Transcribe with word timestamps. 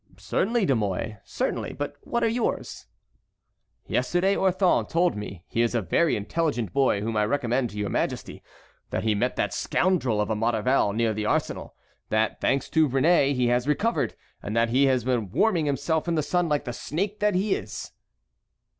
"Certainly, 0.17 0.65
De 0.65 0.75
Mouy, 0.75 1.17
certainly, 1.23 1.73
but 1.73 1.95
what 2.01 2.23
are 2.23 2.27
yours?" 2.27 2.87
"Yesterday 3.85 4.35
Orthon 4.35 4.87
told 4.89 5.15
me 5.15 5.43
(he 5.47 5.61
is 5.61 5.75
a 5.75 5.81
very 5.83 6.15
intelligent 6.15 6.73
boy, 6.73 7.01
whom 7.01 7.15
I 7.15 7.23
recommend 7.23 7.69
to 7.69 7.77
your 7.77 7.91
majesty) 7.91 8.41
that 8.89 9.03
he 9.03 9.13
met 9.13 9.35
that 9.35 9.53
scoundrel 9.53 10.19
of 10.19 10.31
a 10.31 10.35
Maurevel 10.35 10.93
near 10.93 11.13
the 11.13 11.27
arsenal, 11.27 11.75
that 12.09 12.41
thanks 12.41 12.67
to 12.71 12.89
Réné 12.89 13.35
he 13.35 13.45
has 13.49 13.67
recovered, 13.67 14.15
and 14.41 14.55
that 14.57 14.69
he 14.69 14.87
was 14.87 15.05
warming 15.05 15.67
himself 15.67 16.07
in 16.07 16.15
the 16.15 16.23
sun 16.23 16.49
like 16.49 16.65
the 16.65 16.73
snake 16.73 17.19
that 17.19 17.35
he 17.35 17.53
is." 17.53 17.91